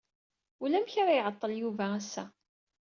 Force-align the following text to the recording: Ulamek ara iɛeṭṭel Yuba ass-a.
Ulamek 0.63 0.93
ara 1.01 1.13
iɛeṭṭel 1.17 1.51
Yuba 1.61 1.85
ass-a. 1.99 2.23